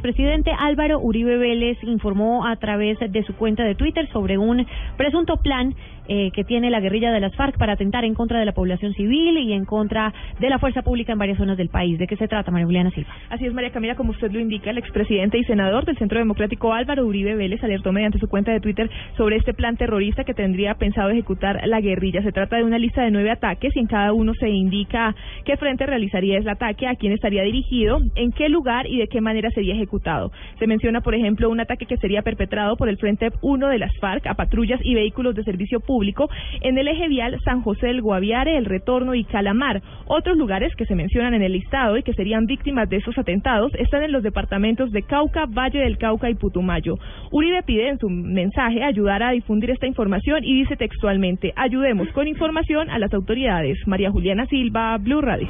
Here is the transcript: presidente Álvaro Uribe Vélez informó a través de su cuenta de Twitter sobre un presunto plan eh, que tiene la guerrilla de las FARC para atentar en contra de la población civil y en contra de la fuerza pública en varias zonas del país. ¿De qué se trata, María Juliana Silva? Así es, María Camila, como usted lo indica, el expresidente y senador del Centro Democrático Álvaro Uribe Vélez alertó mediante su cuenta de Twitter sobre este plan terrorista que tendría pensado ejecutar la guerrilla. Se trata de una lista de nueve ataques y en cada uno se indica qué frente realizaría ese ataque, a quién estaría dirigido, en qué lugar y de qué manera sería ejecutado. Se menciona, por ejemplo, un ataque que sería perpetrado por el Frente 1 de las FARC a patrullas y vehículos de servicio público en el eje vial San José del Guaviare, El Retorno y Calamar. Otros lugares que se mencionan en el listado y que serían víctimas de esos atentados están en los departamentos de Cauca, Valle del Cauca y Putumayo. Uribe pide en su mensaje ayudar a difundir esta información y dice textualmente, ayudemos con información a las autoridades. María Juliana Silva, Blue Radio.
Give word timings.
presidente 0.00 0.50
Álvaro 0.58 0.98
Uribe 1.00 1.36
Vélez 1.36 1.78
informó 1.82 2.46
a 2.46 2.56
través 2.56 2.98
de 2.98 3.22
su 3.24 3.34
cuenta 3.34 3.64
de 3.64 3.74
Twitter 3.74 4.08
sobre 4.12 4.38
un 4.38 4.66
presunto 4.96 5.36
plan 5.38 5.74
eh, 6.08 6.30
que 6.32 6.44
tiene 6.44 6.70
la 6.70 6.80
guerrilla 6.80 7.12
de 7.12 7.20
las 7.20 7.34
FARC 7.34 7.58
para 7.58 7.74
atentar 7.74 8.04
en 8.04 8.14
contra 8.14 8.38
de 8.38 8.44
la 8.44 8.52
población 8.52 8.92
civil 8.94 9.38
y 9.38 9.52
en 9.52 9.64
contra 9.64 10.12
de 10.38 10.48
la 10.48 10.58
fuerza 10.58 10.82
pública 10.82 11.12
en 11.12 11.18
varias 11.18 11.38
zonas 11.38 11.56
del 11.56 11.68
país. 11.68 11.98
¿De 11.98 12.06
qué 12.06 12.16
se 12.16 12.28
trata, 12.28 12.50
María 12.50 12.66
Juliana 12.66 12.90
Silva? 12.90 13.14
Así 13.28 13.46
es, 13.46 13.54
María 13.54 13.70
Camila, 13.70 13.94
como 13.94 14.10
usted 14.10 14.30
lo 14.30 14.40
indica, 14.40 14.70
el 14.70 14.78
expresidente 14.78 15.38
y 15.38 15.44
senador 15.44 15.84
del 15.84 15.96
Centro 15.98 16.18
Democrático 16.18 16.72
Álvaro 16.72 17.06
Uribe 17.06 17.34
Vélez 17.34 17.62
alertó 17.62 17.92
mediante 17.92 18.18
su 18.18 18.28
cuenta 18.28 18.52
de 18.52 18.60
Twitter 18.60 18.90
sobre 19.16 19.36
este 19.36 19.54
plan 19.54 19.76
terrorista 19.76 20.24
que 20.24 20.34
tendría 20.34 20.74
pensado 20.74 21.10
ejecutar 21.10 21.60
la 21.66 21.80
guerrilla. 21.80 22.22
Se 22.22 22.32
trata 22.32 22.56
de 22.56 22.64
una 22.64 22.78
lista 22.78 23.02
de 23.02 23.10
nueve 23.10 23.30
ataques 23.30 23.74
y 23.74 23.80
en 23.80 23.86
cada 23.86 24.12
uno 24.12 24.34
se 24.34 24.48
indica 24.48 25.14
qué 25.44 25.56
frente 25.56 25.86
realizaría 25.86 26.38
ese 26.38 26.50
ataque, 26.50 26.86
a 26.86 26.94
quién 26.94 27.12
estaría 27.12 27.42
dirigido, 27.42 28.00
en 28.14 28.32
qué 28.32 28.48
lugar 28.48 28.86
y 28.86 28.98
de 28.98 29.08
qué 29.08 29.20
manera 29.20 29.50
sería 29.50 29.74
ejecutado. 29.74 30.32
Se 30.58 30.66
menciona, 30.66 31.00
por 31.00 31.14
ejemplo, 31.14 31.50
un 31.50 31.60
ataque 31.60 31.86
que 31.86 31.96
sería 31.96 32.22
perpetrado 32.22 32.76
por 32.76 32.88
el 32.88 32.98
Frente 32.98 33.30
1 33.42 33.68
de 33.68 33.78
las 33.78 33.96
FARC 33.98 34.26
a 34.26 34.34
patrullas 34.34 34.80
y 34.82 34.94
vehículos 34.94 35.34
de 35.34 35.44
servicio 35.44 35.80
público 35.90 36.30
en 36.60 36.78
el 36.78 36.86
eje 36.86 37.08
vial 37.08 37.36
San 37.44 37.62
José 37.62 37.88
del 37.88 38.00
Guaviare, 38.00 38.56
El 38.56 38.64
Retorno 38.64 39.16
y 39.16 39.24
Calamar. 39.24 39.82
Otros 40.06 40.36
lugares 40.36 40.72
que 40.76 40.86
se 40.86 40.94
mencionan 40.94 41.34
en 41.34 41.42
el 41.42 41.52
listado 41.52 41.96
y 41.96 42.04
que 42.04 42.14
serían 42.14 42.46
víctimas 42.46 42.88
de 42.88 42.98
esos 42.98 43.18
atentados 43.18 43.74
están 43.74 44.04
en 44.04 44.12
los 44.12 44.22
departamentos 44.22 44.92
de 44.92 45.02
Cauca, 45.02 45.46
Valle 45.46 45.80
del 45.80 45.98
Cauca 45.98 46.30
y 46.30 46.36
Putumayo. 46.36 46.94
Uribe 47.32 47.64
pide 47.64 47.88
en 47.88 47.98
su 47.98 48.08
mensaje 48.08 48.84
ayudar 48.84 49.24
a 49.24 49.32
difundir 49.32 49.70
esta 49.70 49.88
información 49.88 50.44
y 50.44 50.60
dice 50.60 50.76
textualmente, 50.76 51.52
ayudemos 51.56 52.06
con 52.12 52.28
información 52.28 52.88
a 52.88 53.00
las 53.00 53.12
autoridades. 53.12 53.76
María 53.88 54.12
Juliana 54.12 54.46
Silva, 54.46 54.96
Blue 54.98 55.20
Radio. 55.20 55.48